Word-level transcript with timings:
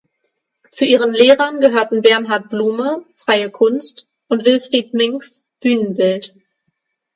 Zu 0.71 0.85
ihren 0.85 1.13
Lehrern 1.13 1.61
gehörten 1.61 2.01
Bernhard 2.01 2.49
Blume 2.49 3.05
(Freie 3.17 3.51
Kunst) 3.51 4.07
und 4.29 4.45
Wilfried 4.45 4.95
Minks 4.95 5.43
(Bühnenbild). 5.59 6.33